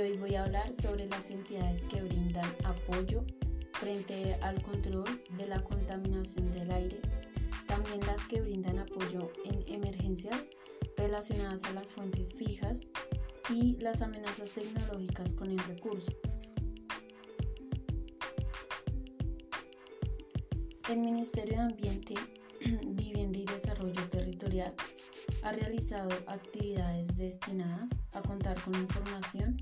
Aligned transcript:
hoy 0.00 0.16
voy 0.16 0.34
a 0.34 0.44
hablar 0.44 0.72
sobre 0.72 1.06
las 1.08 1.30
entidades 1.30 1.82
que 1.82 2.00
brindan 2.00 2.48
apoyo 2.64 3.22
frente 3.74 4.34
al 4.40 4.62
control 4.62 5.04
de 5.36 5.46
la 5.46 5.62
contaminación 5.62 6.50
del 6.52 6.70
aire, 6.70 7.00
también 7.66 8.00
las 8.06 8.24
que 8.26 8.40
brindan 8.40 8.78
apoyo 8.78 9.30
en 9.44 9.62
emergencias 9.74 10.48
relacionadas 10.96 11.64
a 11.64 11.72
las 11.72 11.92
fuentes 11.92 12.32
fijas 12.32 12.80
y 13.50 13.76
las 13.76 14.00
amenazas 14.00 14.50
tecnológicas 14.52 15.34
con 15.34 15.50
el 15.50 15.58
recurso. 15.58 16.12
El 20.88 20.98
Ministerio 20.98 21.58
de 21.58 21.62
Ambiente, 21.62 22.14
Vivienda 22.86 23.38
y 23.38 23.44
Desarrollo 23.44 24.08
Territorial 24.08 24.74
ha 25.42 25.52
realizado 25.52 26.10
actividades 26.26 27.08
destinadas 27.16 27.90
a 28.12 28.22
contar 28.22 28.60
con 28.62 28.74
información 28.74 29.56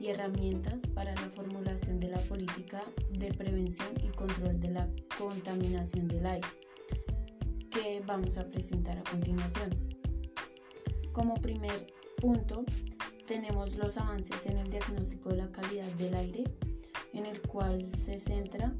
y 0.00 0.08
herramientas 0.08 0.86
para 0.94 1.14
la 1.14 1.28
formulación 1.36 2.00
de 2.00 2.08
la 2.08 2.18
política 2.20 2.82
de 3.10 3.32
prevención 3.34 3.88
y 4.02 4.08
control 4.08 4.58
de 4.58 4.70
la 4.70 4.88
contaminación 5.18 6.08
del 6.08 6.24
aire, 6.26 6.48
que 7.70 8.02
vamos 8.06 8.38
a 8.38 8.48
presentar 8.48 8.96
a 8.98 9.02
continuación. 9.04 9.70
Como 11.12 11.34
primer 11.34 11.86
punto, 12.16 12.64
tenemos 13.26 13.76
los 13.76 13.98
avances 13.98 14.46
en 14.46 14.56
el 14.56 14.70
diagnóstico 14.70 15.28
de 15.28 15.36
la 15.36 15.52
calidad 15.52 15.86
del 15.92 16.14
aire, 16.14 16.44
en 17.12 17.26
el 17.26 17.40
cual 17.42 17.94
se 17.94 18.18
centra 18.18 18.74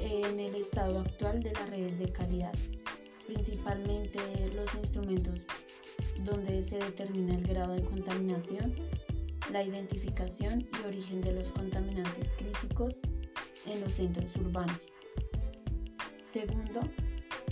en 0.00 0.38
el 0.38 0.54
estado 0.54 1.00
actual 1.00 1.42
de 1.42 1.52
las 1.52 1.68
redes 1.70 1.98
de 1.98 2.12
calidad, 2.12 2.54
principalmente 3.26 4.20
los 4.54 4.72
instrumentos 4.76 5.46
donde 6.24 6.62
se 6.62 6.78
determina 6.78 7.34
el 7.34 7.46
grado 7.46 7.74
de 7.74 7.82
contaminación, 7.82 8.74
la 9.54 9.62
identificación 9.62 10.68
y 10.82 10.86
origen 10.88 11.20
de 11.20 11.32
los 11.32 11.52
contaminantes 11.52 12.32
críticos 12.36 13.00
en 13.66 13.80
los 13.80 13.94
centros 13.94 14.34
urbanos. 14.34 14.80
Segundo, 16.24 16.80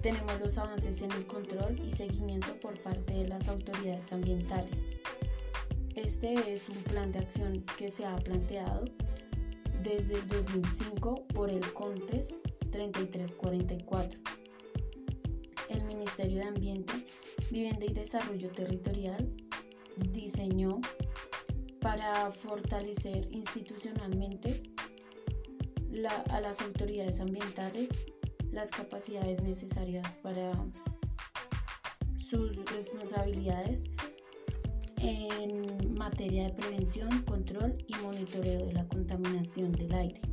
tenemos 0.03 0.41
los 0.41 0.59
avances 0.59 1.01
en 1.03 1.13
el 1.13 1.25
control 1.29 1.81
y 1.87 1.93
seguimiento 1.93 2.59
por 2.59 2.77
parte 2.81 3.15
de 3.15 3.29
las 3.29 3.49
autoridades 3.49 4.13
ambientales. 4.13 4.81
Este 5.95 6.53
es 6.53 6.69
un 6.69 6.83
plan 6.83 7.13
de 7.13 7.21
acción 7.21 7.65
que 7.79 7.89
se 7.89 8.05
ha 8.05 8.17
planteado 8.17 8.85
desde 9.85 10.17
el 10.17 10.27
2005 10.27 11.27
por 11.33 11.51
el 11.51 11.73
CONPES 11.73 12.41
3344. 12.73 14.19
El 15.69 15.85
Ministerio 15.85 16.39
de 16.39 16.49
Ambiente, 16.49 16.95
Vivienda 17.53 17.85
y 17.85 17.93
Desarrollo 17.93 18.51
Territorial 18.51 19.33
diseñó 20.11 20.81
para 21.83 22.31
fortalecer 22.31 23.29
institucionalmente 23.33 24.63
a 26.31 26.41
las 26.41 26.61
autoridades 26.63 27.21
ambientales 27.21 27.91
las 28.51 28.71
capacidades 28.71 29.43
necesarias 29.43 30.19
para 30.23 30.53
sus 32.17 32.57
responsabilidades 32.71 33.85
en 34.99 35.95
materia 35.99 36.45
de 36.45 36.53
prevención, 36.55 37.23
control 37.23 37.77
y 37.87 37.95
monitoreo 37.97 38.67
de 38.67 38.73
la 38.73 38.87
contaminación 38.89 39.73
del 39.73 39.93
aire. 39.95 40.32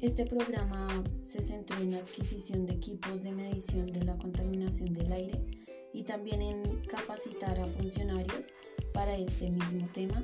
Este 0.00 0.24
programa 0.24 0.86
se 1.24 1.42
centró 1.42 1.76
en 1.78 1.90
la 1.90 1.98
adquisición 1.98 2.66
de 2.66 2.74
equipos 2.74 3.24
de 3.24 3.32
medición 3.32 3.88
de 3.88 4.04
la 4.04 4.16
contaminación 4.16 4.92
del 4.92 5.10
aire 5.10 5.40
y 5.92 6.04
también 6.04 6.40
en 6.40 6.62
capacitar 6.82 7.58
a 7.58 7.64
funcionarios 7.64 8.46
para 8.92 9.16
este 9.16 9.50
mismo 9.50 9.88
tema. 9.92 10.22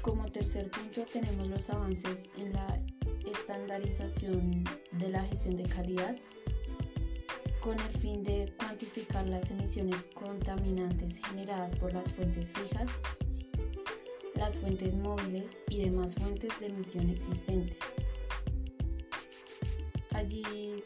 Como 0.00 0.24
tercer 0.30 0.70
punto 0.70 1.02
tenemos 1.12 1.46
los 1.48 1.68
avances 1.68 2.22
en 2.38 2.54
la 2.54 2.82
estandarización 3.30 4.64
de 4.92 5.08
la 5.10 5.24
gestión 5.24 5.58
de 5.58 5.64
calidad 5.64 6.16
con 7.60 7.78
el 7.78 7.98
fin 7.98 8.24
de 8.24 8.50
cuantificar 8.56 9.26
las 9.26 9.50
emisiones 9.50 10.08
contaminantes 10.14 11.20
generadas 11.26 11.76
por 11.76 11.92
las 11.92 12.10
fuentes 12.12 12.54
fijas, 12.54 12.88
las 14.36 14.56
fuentes 14.58 14.96
móviles 14.96 15.58
y 15.68 15.82
demás 15.82 16.14
fuentes 16.14 16.58
de 16.60 16.68
emisión 16.68 17.10
existentes. 17.10 17.76
Allí 20.28 20.84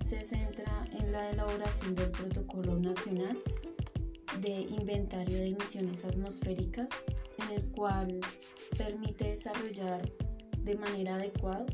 se 0.00 0.24
centra 0.24 0.84
en 0.92 1.10
la 1.10 1.30
elaboración 1.30 1.96
del 1.96 2.08
Protocolo 2.12 2.78
Nacional 2.78 3.36
de 4.40 4.60
Inventario 4.60 5.38
de 5.38 5.48
Emisiones 5.48 6.04
Atmosféricas, 6.04 6.88
en 7.38 7.56
el 7.56 7.64
cual 7.72 8.20
permite 8.78 9.30
desarrollar 9.30 10.08
de 10.58 10.76
manera 10.76 11.16
adecuada 11.16 11.66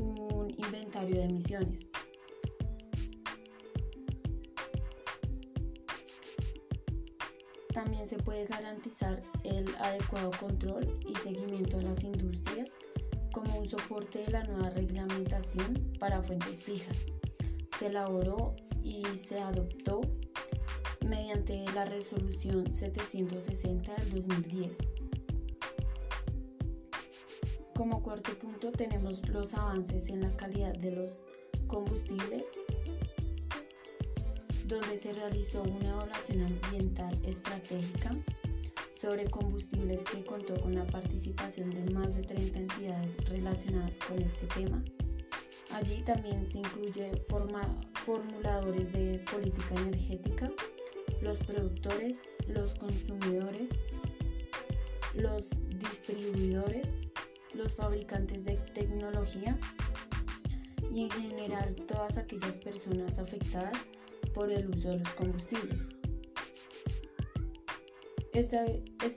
un 0.00 0.48
inventario 0.56 1.16
de 1.16 1.24
emisiones. 1.24 1.86
También 7.74 8.06
se 8.06 8.16
puede 8.16 8.46
garantizar 8.46 9.22
el 9.44 9.68
adecuado 9.76 10.30
control 10.40 10.98
y 11.06 11.14
seguimiento 11.16 11.76
de 11.76 11.82
las 11.82 12.02
industrias 12.04 12.70
como 13.32 13.58
un 13.58 13.66
soporte 13.66 14.20
de 14.20 14.30
la 14.30 14.44
nueva 14.44 14.70
reglamentación 14.70 15.92
para 15.98 16.22
fuentes 16.22 16.62
fijas. 16.62 17.06
Se 17.78 17.86
elaboró 17.86 18.56
y 18.82 19.04
se 19.16 19.40
adoptó 19.40 20.00
mediante 21.06 21.64
la 21.74 21.84
resolución 21.84 22.72
760 22.72 23.94
del 23.94 24.10
2010. 24.10 24.78
Como 27.74 28.02
cuarto 28.02 28.38
punto 28.38 28.72
tenemos 28.72 29.26
los 29.28 29.54
avances 29.54 30.08
en 30.08 30.20
la 30.20 30.36
calidad 30.36 30.74
de 30.74 30.92
los 30.92 31.20
combustibles, 31.66 32.44
donde 34.66 34.96
se 34.96 35.12
realizó 35.12 35.62
una 35.62 35.88
evaluación 35.88 36.42
ambiental 36.42 37.18
estratégica 37.24 38.12
sobre 39.00 39.30
combustibles 39.30 40.04
que 40.04 40.22
contó 40.24 40.60
con 40.60 40.74
la 40.74 40.84
participación 40.84 41.70
de 41.70 41.90
más 41.94 42.14
de 42.14 42.22
30 42.22 42.58
entidades 42.58 43.16
relacionadas 43.28 43.98
con 43.98 44.20
este 44.20 44.46
tema. 44.48 44.82
Allí 45.72 46.02
también 46.02 46.50
se 46.50 46.58
incluye 46.58 47.10
formuladores 48.04 48.92
de 48.92 49.24
política 49.30 49.74
energética, 49.76 50.50
los 51.22 51.38
productores, 51.38 52.24
los 52.48 52.74
consumidores, 52.74 53.70
los 55.14 55.48
distribuidores, 55.78 57.00
los 57.54 57.74
fabricantes 57.74 58.44
de 58.44 58.56
tecnología 58.74 59.58
y 60.92 61.04
en 61.04 61.10
general 61.10 61.74
todas 61.86 62.18
aquellas 62.18 62.58
personas 62.58 63.18
afectadas 63.18 63.78
por 64.34 64.52
el 64.52 64.68
uso 64.68 64.90
de 64.90 64.98
los 64.98 65.14
combustibles. 65.14 65.99
Esta, 68.32 68.64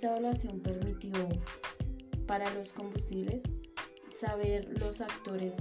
evaluación 0.02 0.60
permitió 0.60 1.14
para 2.26 2.52
los 2.56 2.70
combustibles 2.70 3.44
saber 4.20 4.68
los 4.80 5.02
actores 5.02 5.56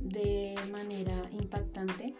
de 0.00 0.54
manera 0.70 1.28
impactante 1.32 2.14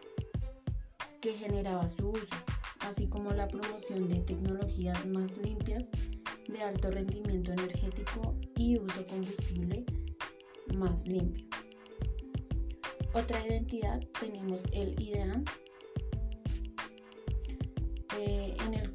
que 1.21 1.34
generaba 1.34 1.88
su 1.88 2.11
uso, 2.11 2.37
así 2.81 3.06
como 3.06 3.31
la 3.31 3.47
promoción 3.47 4.08
de 4.08 4.20
tecnologías 4.20 5.06
más 5.06 5.38
limpias 5.38 5.88
de 6.49 6.62
alto 6.62 6.91
rendimiento 6.91 7.52
energético 7.52 8.35
y 8.56 8.79
uso 8.79 9.06
combustible 9.06 9.85
más 10.75 11.06
limpio. 11.06 11.47
Otra 13.14 13.47
identidad 13.47 14.00
tenemos 14.20 14.64
el 14.73 15.00
IDEAM, 15.00 15.44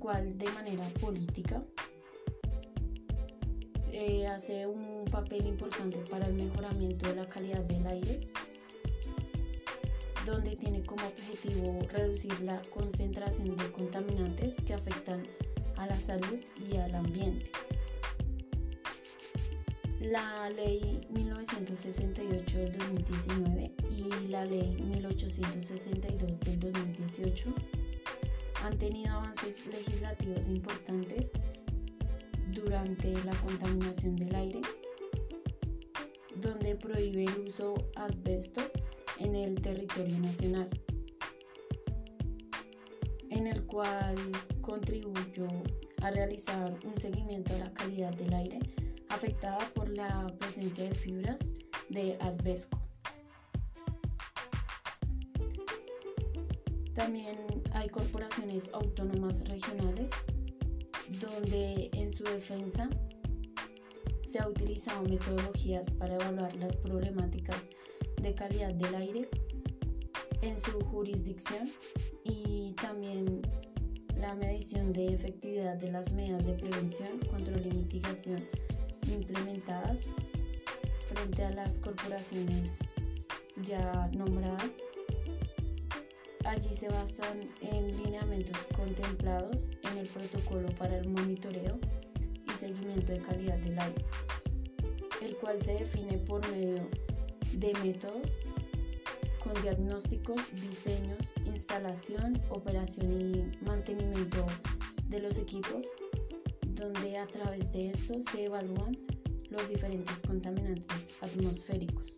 cual 0.03 0.37
de 0.37 0.49
manera 0.51 0.83
política 0.99 1.63
eh, 3.93 4.27
hace 4.27 4.67
un 4.67 5.05
papel 5.09 5.45
importante 5.47 5.97
para 6.11 6.27
el 6.27 6.33
mejoramiento 6.33 7.07
de 7.07 7.15
la 7.15 7.29
calidad 7.29 7.61
del 7.61 7.87
aire, 7.87 8.27
donde 10.25 10.57
tiene 10.57 10.83
como 10.83 11.07
objetivo 11.07 11.87
reducir 11.93 12.37
la 12.41 12.61
concentración 12.63 13.55
de 13.55 13.71
contaminantes 13.71 14.55
que 14.67 14.73
afectan 14.73 15.23
a 15.77 15.85
la 15.85 15.97
salud 15.97 16.39
y 16.69 16.75
al 16.75 16.95
ambiente. 16.95 17.49
La 20.01 20.49
ley 20.49 20.99
1968 21.11 22.57
del 22.57 22.77
2019 22.77 23.71
y 23.89 24.27
la 24.27 24.43
ley 24.43 24.75
1862 24.81 26.39
del 26.41 26.59
2018 26.59 27.53
han 28.63 28.77
tenido 28.77 29.11
avances 29.11 29.65
legislativos 29.67 30.47
importantes 30.47 31.31
durante 32.53 33.11
la 33.25 33.35
contaminación 33.41 34.15
del 34.15 34.33
aire, 34.33 34.61
donde 36.37 36.75
prohíbe 36.75 37.25
el 37.25 37.39
uso 37.47 37.73
asbesto 37.95 38.61
en 39.19 39.35
el 39.35 39.61
territorio 39.61 40.17
nacional. 40.19 40.69
en 43.29 43.47
el 43.47 43.65
cual 43.65 44.15
contribuyó 44.61 45.47
a 46.03 46.11
realizar 46.11 46.77
un 46.85 46.95
seguimiento 46.97 47.55
a 47.55 47.57
la 47.57 47.73
calidad 47.73 48.13
del 48.13 48.31
aire 48.31 48.59
afectada 49.09 49.57
por 49.73 49.89
la 49.89 50.27
presencia 50.37 50.83
de 50.83 50.93
fibras 50.93 51.39
de 51.89 52.15
asbesto. 52.21 52.77
También 56.93 57.52
hay 57.83 57.89
corporaciones 57.89 58.69
autónomas 58.71 59.43
regionales 59.49 60.09
donde 61.19 61.89
en 61.91 62.09
su 62.09 62.23
defensa 62.23 62.89
se 64.21 64.39
ha 64.39 64.47
utilizado 64.47 65.01
metodologías 65.03 65.91
para 65.91 66.15
evaluar 66.15 66.55
las 66.55 66.77
problemáticas 66.77 67.57
de 68.21 68.33
calidad 68.35 68.73
del 68.73 68.95
aire 68.95 69.29
en 70.41 70.57
su 70.57 70.79
jurisdicción 70.79 71.69
y 72.23 72.71
también 72.81 73.41
la 74.17 74.33
medición 74.33 74.93
de 74.93 75.07
efectividad 75.07 75.75
de 75.75 75.91
las 75.91 76.13
medidas 76.13 76.45
de 76.45 76.53
prevención, 76.53 77.19
control 77.29 77.65
y 77.65 77.71
mitigación 77.71 78.47
implementadas 79.11 79.99
frente 81.13 81.43
a 81.43 81.51
las 81.51 81.79
corporaciones 81.79 82.77
ya 83.61 84.09
nombradas. 84.15 84.71
Allí 86.45 86.75
se 86.75 86.89
basan 86.89 87.49
en 87.61 88.03
lineamientos 88.03 88.57
contemplados 88.75 89.69
en 89.91 89.97
el 89.97 90.07
protocolo 90.07 90.69
para 90.77 90.97
el 90.97 91.09
monitoreo 91.09 91.79
y 92.47 92.51
seguimiento 92.59 93.13
de 93.13 93.19
calidad 93.19 93.57
del 93.59 93.79
aire, 93.79 94.05
el 95.21 95.35
cual 95.37 95.61
se 95.61 95.73
define 95.73 96.17
por 96.17 96.45
medio 96.51 96.89
de 97.53 97.73
métodos 97.83 98.29
con 99.43 99.61
diagnósticos, 99.61 100.41
diseños, 100.53 101.31
instalación, 101.45 102.41
operación 102.49 103.11
y 103.21 103.65
mantenimiento 103.65 104.45
de 105.07 105.19
los 105.19 105.37
equipos, 105.37 105.85
donde 106.69 107.17
a 107.17 107.27
través 107.27 107.71
de 107.71 107.89
esto 107.89 108.15
se 108.31 108.45
evalúan 108.45 108.97
los 109.49 109.69
diferentes 109.69 110.21
contaminantes 110.21 111.09
atmosféricos. 111.21 112.17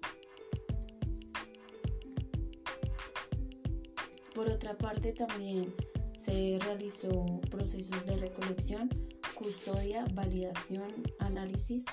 Por 4.45 4.53
otra 4.53 4.77
parte, 4.77 5.11
también 5.11 5.73
se 6.15 6.59
realizó 6.61 7.41
procesos 7.49 8.05
de 8.05 8.15
recolección, 8.17 8.89
custodia, 9.33 10.05
validación, 10.13 11.01
análisis, 11.17 11.83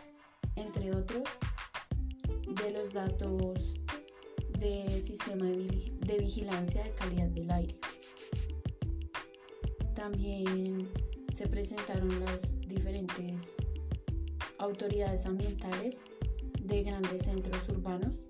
entre 0.56 0.94
otros, 0.94 1.22
de 2.62 2.70
los 2.72 2.92
datos 2.92 3.80
de 4.58 5.00
sistema 5.00 5.46
de 5.46 6.18
vigilancia 6.18 6.84
de 6.84 6.90
calidad 6.90 7.28
del 7.28 7.50
aire. 7.50 7.74
También 9.94 10.90
se 11.32 11.48
presentaron 11.48 12.20
las 12.20 12.52
diferentes 12.68 13.54
autoridades 14.58 15.24
ambientales 15.24 16.02
de 16.60 16.82
grandes 16.82 17.22
centros 17.22 17.66
urbanos, 17.70 18.26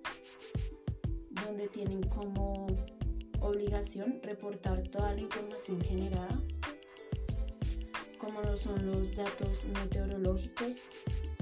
donde 1.45 1.67
tienen 1.67 2.05
como 2.05 2.69
obligación 3.43 4.12
reportar 4.33 4.83
toda 4.89 5.13
la 5.13 5.21
información 5.21 5.79
generada, 5.83 6.41
como 8.17 8.41
lo 8.41 8.57
son 8.57 8.87
los 8.87 9.15
datos 9.15 9.67
meteorológicos, 9.67 10.77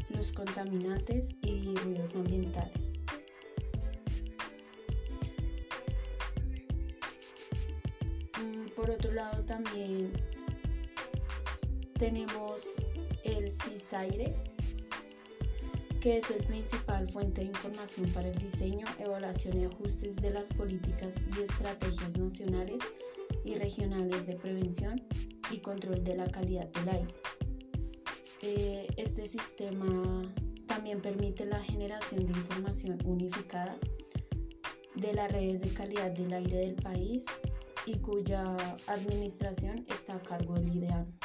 los 0.09 0.33
contaminantes 0.33 1.31
y 1.41 1.73
ruidos 1.77 2.17
ambientales. 2.17 2.91
Mm, 8.43 8.71
por 8.75 8.91
otro 8.91 9.13
lado 9.13 9.45
también 9.45 10.13
tenemos 11.97 12.75
el 13.23 13.53
CISAIRE, 13.53 14.35
que 16.00 16.17
es 16.17 16.31
el 16.31 16.43
principal 16.44 17.11
fuente 17.11 17.43
de 17.43 17.49
información 17.49 18.11
para 18.12 18.29
el 18.29 18.38
diseño, 18.38 18.87
evaluación 18.99 19.61
y 19.61 19.64
ajustes 19.67 20.17
de 20.17 20.31
las 20.31 20.49
políticas 20.49 21.17
y 21.37 21.43
estrategias 21.43 22.17
nacionales 22.17 22.81
y 23.44 23.55
regionales 23.56 24.26
de 24.26 24.35
prevención 24.37 25.02
y 25.50 25.58
control 25.58 26.02
de 26.02 26.17
la 26.17 26.26
calidad 26.29 26.69
del 26.69 26.88
aire. 26.88 27.14
Eh, 28.41 28.87
este 28.97 29.26
sistema 29.26 30.23
también 30.67 31.02
permite 31.02 31.44
la 31.44 31.62
generación 31.62 32.25
de 32.25 32.32
información 32.32 32.99
unificada 33.05 33.76
de 34.94 35.12
las 35.12 35.31
redes 35.31 35.61
de 35.61 35.69
calidad 35.75 36.12
del 36.12 36.32
aire 36.32 36.56
del 36.56 36.75
país 36.76 37.25
y 37.85 37.99
cuya 37.99 38.56
administración 38.87 39.85
está 39.88 40.14
a 40.14 40.23
cargo 40.23 40.55
del 40.55 40.75
IDEAM. 40.76 41.20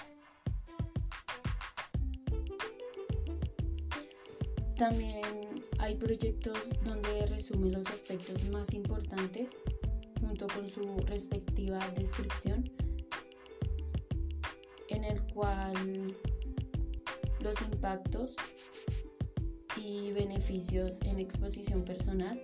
También 4.78 5.22
hay 5.80 5.96
proyectos 5.96 6.72
donde 6.84 7.28
resume 7.28 7.70
los 7.70 7.88
aspectos 7.88 8.44
más 8.50 8.74
importantes 8.74 9.58
junto 10.20 10.48
con 10.48 10.68
su 10.68 10.98
respectiva 11.06 11.80
descripción, 11.96 12.70
en 14.90 15.06
el 15.06 15.22
cual 15.34 16.14
los 17.40 17.62
impactos 17.62 18.36
y 19.78 20.12
beneficios 20.12 21.00
en 21.04 21.20
exposición 21.20 21.86
personal 21.86 22.42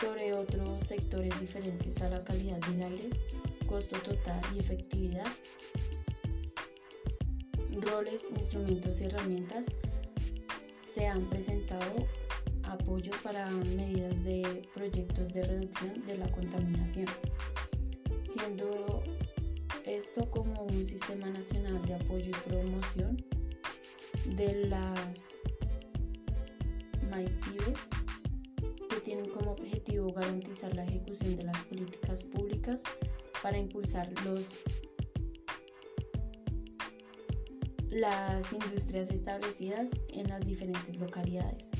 sobre 0.00 0.32
otros 0.32 0.84
sectores 0.84 1.38
diferentes 1.40 2.00
a 2.02 2.08
la 2.08 2.22
calidad 2.22 2.58
del 2.68 2.84
aire, 2.84 3.10
costo 3.66 3.98
total 3.98 4.40
y 4.54 4.60
efectividad, 4.60 5.26
roles, 7.80 8.28
instrumentos 8.36 9.00
y 9.00 9.04
herramientas 9.04 9.66
se 10.92 11.06
han 11.06 11.28
presentado 11.28 12.06
apoyo 12.64 13.12
para 13.22 13.48
medidas 13.50 14.24
de 14.24 14.62
proyectos 14.74 15.32
de 15.32 15.42
reducción 15.42 16.04
de 16.06 16.18
la 16.18 16.30
contaminación, 16.30 17.06
siendo 18.24 19.02
esto 19.84 20.28
como 20.30 20.64
un 20.64 20.84
sistema 20.84 21.28
nacional 21.28 21.80
de 21.82 21.94
apoyo 21.94 22.30
y 22.30 22.48
promoción 22.48 23.16
de 24.36 24.66
las 24.66 25.26
MAIPIBES 27.08 27.78
que 28.88 29.00
tienen 29.00 29.28
como 29.30 29.52
objetivo 29.52 30.12
garantizar 30.12 30.74
la 30.74 30.84
ejecución 30.84 31.36
de 31.36 31.44
las 31.44 31.64
políticas 31.64 32.24
públicas 32.24 32.82
para 33.42 33.58
impulsar 33.58 34.10
los 34.24 34.44
las 37.90 38.52
industrias 38.52 39.10
establecidas 39.10 39.90
en 40.10 40.28
las 40.28 40.44
diferentes 40.46 40.96
localidades. 40.96 41.70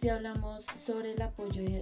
Si 0.00 0.08
hablamos 0.08 0.64
sobre 0.76 1.14
el 1.14 1.22
apoyo 1.22 1.62
de 1.62 1.80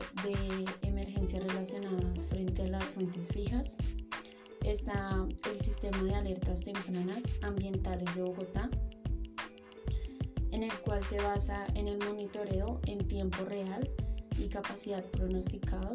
emergencias 0.83 1.45
relacionadas 1.45 2.27
frente 2.29 2.63
a 2.63 2.69
las 2.69 2.85
fuentes 2.85 3.29
fijas, 3.29 3.77
está 4.65 5.27
el 5.51 5.61
sistema 5.61 6.03
de 6.03 6.15
alertas 6.15 6.61
tempranas 6.61 7.23
ambientales 7.43 8.15
de 8.15 8.23
Bogotá, 8.23 8.71
en 10.53 10.63
el 10.63 10.73
cual 10.81 11.05
se 11.05 11.21
basa 11.21 11.67
en 11.75 11.89
el 11.89 11.99
monitoreo 11.99 12.81
en 12.87 13.07
tiempo 13.09 13.45
real 13.45 13.91
y 14.39 14.49
capacidad 14.49 15.05
pronosticado 15.11 15.93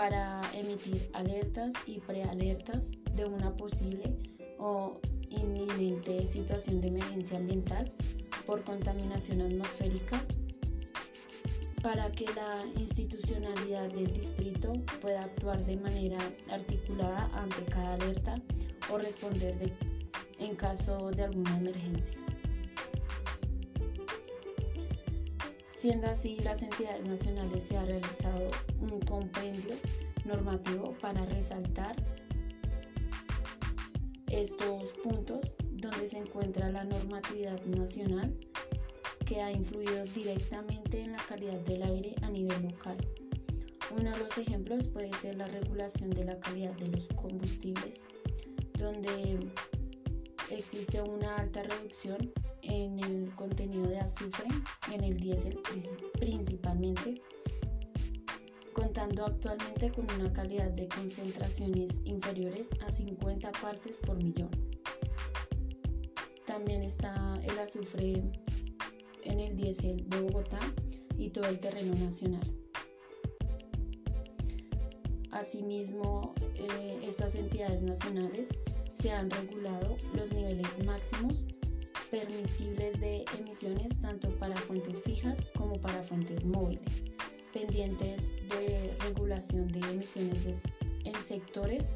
para 0.00 0.40
emitir 0.54 1.10
alertas 1.12 1.74
y 1.84 1.98
prealertas 1.98 2.90
de 3.14 3.26
una 3.26 3.54
posible 3.54 4.16
o 4.58 4.98
inminente 5.28 6.26
situación 6.26 6.80
de 6.80 6.88
emergencia 6.88 7.36
ambiental 7.36 7.86
por 8.46 8.64
contaminación 8.64 9.42
atmosférica 9.42 10.24
para 11.82 12.10
que 12.12 12.24
la 12.34 12.64
institucionalidad 12.80 13.90
del 13.90 14.10
distrito 14.14 14.72
pueda 15.02 15.22
actuar 15.24 15.62
de 15.66 15.76
manera 15.76 16.18
articulada 16.50 17.30
ante 17.34 17.62
cada 17.64 17.92
alerta 17.92 18.36
o 18.90 18.96
responder 18.96 19.70
en 20.38 20.56
caso 20.56 21.10
de 21.10 21.24
alguna 21.24 21.58
emergencia. 21.58 22.29
Siendo 25.80 26.08
así, 26.08 26.36
las 26.44 26.62
entidades 26.62 27.06
nacionales 27.06 27.62
se 27.62 27.74
ha 27.74 27.82
realizado 27.82 28.50
un 28.82 29.00
compendio 29.00 29.74
normativo 30.26 30.94
para 31.00 31.24
resaltar 31.24 31.96
estos 34.26 34.92
puntos 35.02 35.54
donde 35.70 36.06
se 36.06 36.18
encuentra 36.18 36.68
la 36.68 36.84
normatividad 36.84 37.58
nacional 37.64 38.36
que 39.24 39.40
ha 39.40 39.50
influido 39.50 40.04
directamente 40.14 41.00
en 41.00 41.12
la 41.12 41.24
calidad 41.26 41.58
del 41.60 41.82
aire 41.82 42.14
a 42.20 42.28
nivel 42.28 42.60
local. 42.60 42.98
Uno 43.98 44.10
de 44.10 44.18
los 44.18 44.36
ejemplos 44.36 44.86
puede 44.88 45.14
ser 45.14 45.36
la 45.36 45.46
regulación 45.46 46.10
de 46.10 46.26
la 46.26 46.38
calidad 46.40 46.74
de 46.74 46.88
los 46.88 47.08
combustibles, 47.08 48.02
donde 48.74 49.50
existe 50.50 51.00
una 51.00 51.36
alta 51.36 51.62
reducción 51.62 52.30
en 52.62 52.98
el 53.00 53.34
contenido 53.34 53.88
de 53.88 53.98
azufre, 54.00 54.46
en 54.92 55.04
el 55.04 55.16
diésel 55.16 55.58
principalmente, 56.18 57.20
contando 58.72 59.26
actualmente 59.26 59.90
con 59.90 60.10
una 60.12 60.32
calidad 60.32 60.70
de 60.70 60.88
concentraciones 60.88 62.00
inferiores 62.04 62.68
a 62.86 62.90
50 62.90 63.52
partes 63.52 64.00
por 64.00 64.16
millón. 64.16 64.50
También 66.46 66.82
está 66.82 67.38
el 67.44 67.58
azufre 67.58 68.22
en 69.22 69.40
el 69.40 69.56
diésel 69.56 70.08
de 70.08 70.20
Bogotá 70.20 70.60
y 71.16 71.30
todo 71.30 71.46
el 71.46 71.60
terreno 71.60 71.94
nacional. 71.94 72.56
Asimismo, 75.30 76.34
eh, 76.56 77.00
estas 77.04 77.34
entidades 77.34 77.82
nacionales 77.82 78.48
se 78.92 79.12
han 79.12 79.30
regulado 79.30 79.96
los 80.14 80.32
niveles 80.32 80.84
máximos 80.84 81.46
permisibles 82.10 83.00
de 83.00 83.24
emisiones 83.38 84.00
tanto 84.00 84.30
para 84.38 84.56
fuentes 84.56 85.02
fijas 85.02 85.50
como 85.56 85.80
para 85.80 86.02
fuentes 86.02 86.44
móviles, 86.44 87.02
pendientes 87.52 88.32
de 88.48 88.94
regulación 89.00 89.68
de 89.68 89.80
emisiones 89.90 90.62
en 91.04 91.14
sectores 91.14 91.90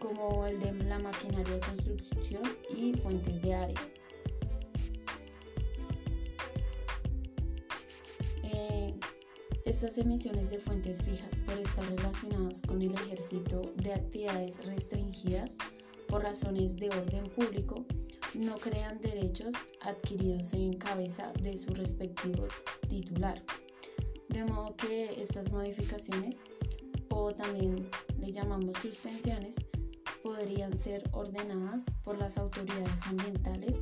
como 0.00 0.46
el 0.46 0.58
de 0.60 0.72
la 0.84 0.98
maquinaria 0.98 1.54
de 1.54 1.60
construcción 1.60 2.42
y 2.76 2.94
fuentes 2.94 3.40
de 3.42 3.54
área. 3.54 3.80
Eh, 8.44 8.94
estas 9.64 9.96
emisiones 9.98 10.50
de 10.50 10.58
fuentes 10.58 11.02
fijas 11.02 11.40
por 11.40 11.58
estar 11.58 11.84
relacionadas 11.96 12.62
con 12.62 12.82
el 12.82 12.92
ejército 12.94 13.62
de 13.76 13.94
actividades 13.94 14.64
restringidas 14.66 15.52
por 16.08 16.22
razones 16.22 16.76
de 16.76 16.88
orden 16.90 17.28
público 17.30 17.84
no 18.34 18.56
crean 18.56 19.00
derechos 19.00 19.54
adquiridos 19.80 20.52
en 20.52 20.74
cabeza 20.74 21.32
de 21.40 21.56
su 21.56 21.72
respectivo 21.74 22.46
titular. 22.88 23.42
De 24.28 24.44
modo 24.44 24.76
que 24.76 25.20
estas 25.20 25.50
modificaciones, 25.50 26.38
o 27.08 27.32
también 27.34 27.88
le 28.18 28.32
llamamos 28.32 28.76
suspensiones, 28.78 29.56
podrían 30.22 30.76
ser 30.76 31.08
ordenadas 31.12 31.84
por 32.02 32.18
las 32.18 32.36
autoridades 32.36 33.02
ambientales 33.06 33.76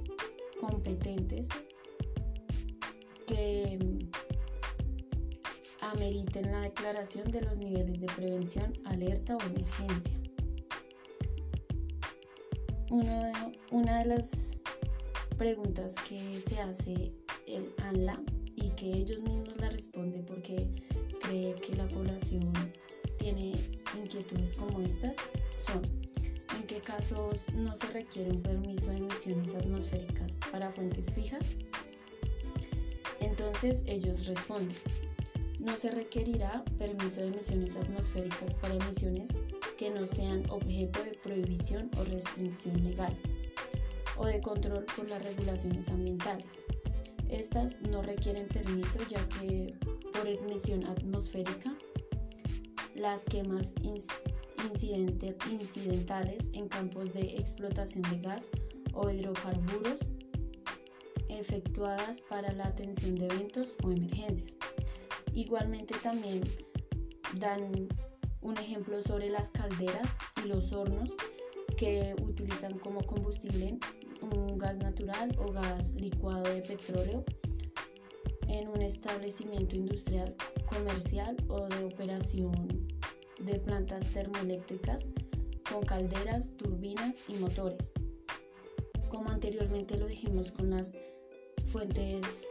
competentes 0.61 1.49
que 3.27 3.79
ameriten 5.81 6.53
la 6.53 6.61
declaración 6.61 7.31
de 7.31 7.41
los 7.43 7.59
niveles 7.59 8.01
de 8.01 8.07
prevención, 8.07 8.73
alerta 8.85 9.37
o 9.37 9.41
emergencia. 9.43 10.24
Una 13.71 13.99
de 13.99 14.05
las 14.05 14.31
preguntas 15.37 15.95
que 16.09 16.41
se 16.49 16.61
hace 16.61 17.13
el 17.47 17.75
ANLA 17.83 18.21
y 18.55 18.71
que 18.71 18.91
ellos 18.91 19.21
mismos 19.23 19.57
la 19.59 19.69
responden 19.69 20.25
porque 20.25 20.69
cree 21.21 21.55
que 21.57 21.75
la 21.75 21.87
población 21.89 22.53
tiene 23.19 23.55
inquietudes 23.97 24.55
como 24.55 24.81
estas 24.81 25.17
son 25.57 25.83
en 26.57 26.67
qué 26.69 26.79
casos 26.79 27.41
no 27.57 27.75
se 27.75 27.87
requiere 27.89 28.31
un 28.31 28.43
permiso 28.43 28.87
de 28.87 28.99
emisiones 28.99 29.55
atmosféricas 29.57 30.39
para 30.53 30.71
fuentes 30.71 31.11
fijas. 31.13 31.57
Entonces 33.19 33.83
ellos 33.87 34.27
responden, 34.27 34.77
no 35.59 35.77
se 35.77 35.91
requerirá 35.91 36.65
permiso 36.79 37.21
de 37.21 37.29
emisiones 37.29 37.77
atmosféricas 37.77 38.55
para 38.57 38.75
emisiones 38.75 39.31
que 39.77 39.91
no 39.91 40.07
sean 40.07 40.49
objeto 40.51 41.03
de 41.05 41.13
prohibición 41.23 41.91
o 41.99 42.05
restricción 42.05 42.83
legal 42.85 43.17
o 44.17 44.27
de 44.27 44.41
control 44.41 44.85
por 44.97 45.09
las 45.09 45.23
regulaciones 45.25 45.89
ambientales. 45.89 46.63
Estas 47.29 47.81
no 47.83 48.03
requieren 48.03 48.47
permiso 48.49 48.99
ya 49.09 49.27
que 49.41 49.75
por 50.13 50.29
emisión 50.29 50.85
atmosférica 50.87 51.75
las 52.95 53.25
quemas 53.25 53.75
incidentales 55.51 56.49
en 56.53 56.69
campos 56.69 57.13
de 57.13 57.37
explotación 57.37 58.03
de 58.11 58.19
gas 58.21 58.51
o 58.93 59.11
hidrocarburos 59.11 60.01
efectuadas 61.29 62.21
para 62.23 62.53
la 62.53 62.67
atención 62.67 63.17
de 63.17 63.27
eventos 63.27 63.77
o 63.83 63.91
emergencias. 63.91 64.57
Igualmente 65.35 65.95
también 66.03 66.45
dan 67.39 67.89
un 68.45 68.59
ejemplo 68.59 69.03
sobre 69.03 69.31
las 69.31 69.51
calderas 69.51 70.09
y 70.45 70.49
los 70.49 70.73
hornos 70.73 71.11
que 71.77 72.15
utilizan 72.23 72.79
como 72.79 73.01
combustible 73.01 73.79
un 74.21 74.59
gas 74.59 74.79
natural 74.79 75.37
o 75.39 75.51
gas 75.51 75.93
licuado 75.95 76.45
de 76.45 76.61
petróleo 76.61 77.25
en 78.47 78.69
un 78.69 78.83
establecimiento 78.83 79.75
industrial, 79.75 80.35
comercial 80.67 81.37
o 81.49 81.67
de 81.67 81.85
operación 81.85 82.87
de 83.41 83.59
plantas 83.59 84.07
termoeléctricas 84.13 85.09
con 85.71 85.83
calderas, 85.83 86.51
turbinas 86.57 87.17
y 87.29 87.37
motores. 87.37 87.91
Como 89.09 89.31
anteriormente 89.31 89.97
lo 89.97 90.07
dijimos 90.07 90.53
con 90.53 90.71
las 90.71 90.93
fuentes 91.67 92.47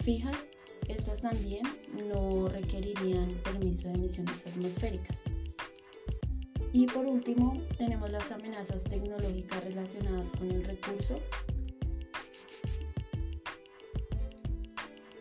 fijas, 0.00 0.48
estas 0.88 1.20
también 1.20 1.62
no 2.08 2.48
requerirían 2.48 3.28
permiso 3.44 3.88
de 3.88 3.94
emisiones 3.94 4.46
atmosféricas. 4.46 5.20
Y 6.72 6.86
por 6.86 7.04
último, 7.04 7.60
tenemos 7.76 8.10
las 8.10 8.32
amenazas 8.32 8.82
tecnológicas 8.82 9.62
relacionadas 9.64 10.32
con 10.32 10.50
el 10.50 10.64
recurso, 10.64 11.20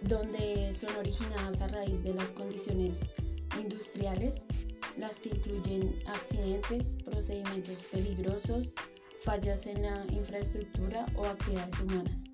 donde 0.01 0.71
son 0.71 0.95
originadas 0.95 1.61
a 1.61 1.67
raíz 1.67 2.03
de 2.03 2.13
las 2.13 2.31
condiciones 2.31 3.01
industriales, 3.59 4.43
las 4.97 5.19
que 5.19 5.29
incluyen 5.29 5.95
accidentes, 6.07 6.95
procedimientos 7.03 7.79
peligrosos, 7.91 8.73
fallas 9.23 9.67
en 9.67 9.83
la 9.83 10.05
infraestructura 10.09 11.05
o 11.15 11.25
actividades 11.25 11.79
humanas, 11.79 12.31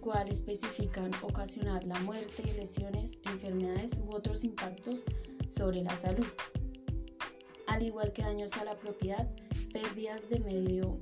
cual 0.00 0.28
especifican 0.28 1.10
ocasionar 1.22 1.84
la 1.84 1.98
muerte, 2.00 2.42
lesiones, 2.56 3.18
enfermedades 3.24 3.98
u 3.98 4.14
otros 4.14 4.44
impactos 4.44 5.00
sobre 5.48 5.82
la 5.82 5.96
salud, 5.96 6.26
al 7.66 7.82
igual 7.82 8.12
que 8.12 8.22
daños 8.22 8.56
a 8.56 8.64
la 8.64 8.76
propiedad, 8.76 9.28
pérdidas 9.72 10.28
de 10.28 10.40
medio 10.40 10.98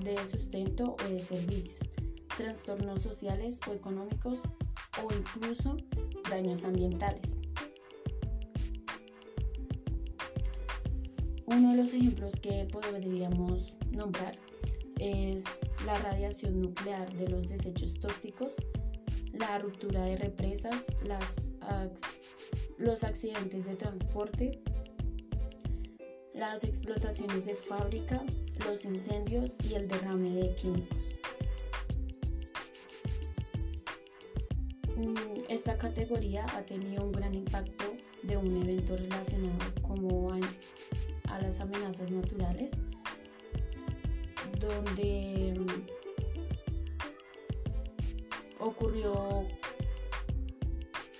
de 0.00 0.16
sustento 0.26 0.96
o 1.02 1.08
de 1.08 1.20
servicios, 1.20 1.80
trastornos 2.36 3.02
sociales 3.02 3.60
o 3.68 3.72
económicos 3.72 4.42
o 5.02 5.14
incluso 5.14 5.76
daños 6.30 6.64
ambientales. 6.64 7.36
Uno 11.46 11.72
de 11.72 11.78
los 11.78 11.92
ejemplos 11.92 12.36
que 12.36 12.68
podríamos 12.70 13.74
nombrar 13.90 14.38
es 14.98 15.44
la 15.86 15.94
radiación 15.98 16.60
nuclear 16.60 17.12
de 17.14 17.28
los 17.28 17.48
desechos 17.48 17.98
tóxicos, 18.00 18.54
la 19.32 19.58
ruptura 19.58 20.02
de 20.02 20.16
represas, 20.16 20.84
las 21.04 21.50
los 22.80 23.04
accidentes 23.04 23.66
de 23.66 23.76
transporte, 23.76 24.58
las 26.32 26.64
explotaciones 26.64 27.44
de 27.44 27.54
fábrica, 27.54 28.22
los 28.66 28.84
incendios 28.84 29.56
y 29.68 29.74
el 29.74 29.86
derrame 29.86 30.30
de 30.30 30.54
químicos. 30.54 30.98
Mm, 34.96 35.14
esta 35.48 35.76
categoría 35.76 36.46
ha 36.56 36.62
tenido 36.62 37.04
un 37.04 37.12
gran 37.12 37.34
impacto 37.34 37.84
de 38.22 38.36
un 38.36 38.62
evento 38.62 38.96
relacionado 38.96 39.58
como 39.82 40.32
a, 40.32 40.38
a 41.28 41.40
las 41.40 41.60
amenazas 41.60 42.10
naturales, 42.10 42.72
donde 44.60 45.54
mm, 45.58 45.66
ocurrió 48.62 49.44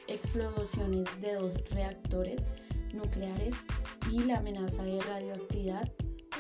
explosiones 0.07 1.09
de 1.21 1.35
dos 1.35 1.55
reactores 1.71 2.47
nucleares 2.93 3.55
y 4.13 4.21
la 4.25 4.39
amenaza 4.39 4.83
de 4.83 5.01
radioactividad 5.01 5.91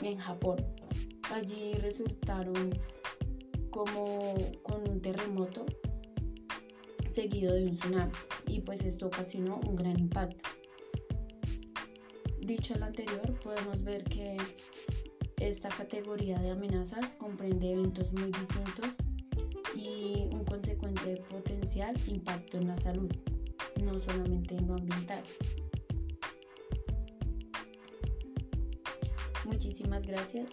en 0.02 0.18
Japón. 0.18 0.64
Allí 1.32 1.74
resultaron 1.74 2.78
como 3.70 4.34
con 4.62 4.88
un 4.88 5.00
terremoto 5.00 5.64
seguido 7.08 7.54
de 7.54 7.64
un 7.64 7.78
tsunami 7.78 8.12
y 8.46 8.60
pues 8.60 8.84
esto 8.84 9.06
ocasionó 9.06 9.60
un 9.66 9.76
gran 9.76 9.98
impacto. 9.98 10.48
Dicho 12.40 12.74
lo 12.76 12.86
anterior, 12.86 13.38
podemos 13.42 13.82
ver 13.82 14.02
que 14.04 14.36
esta 15.40 15.68
categoría 15.70 16.38
de 16.38 16.50
amenazas 16.50 17.14
comprende 17.14 17.72
eventos 17.72 18.12
muy 18.12 18.30
distintos 18.30 18.96
y 19.74 20.28
un 20.32 20.44
consecuente 20.44 21.16
potencial 21.28 21.96
impacto 22.06 22.58
en 22.58 22.68
la 22.68 22.76
salud 22.76 23.10
no 23.82 23.98
solamente 23.98 24.56
en 24.56 24.66
lo 24.66 24.74
ambiental. 24.74 25.22
Muchísimas 29.44 30.06
gracias. 30.06 30.50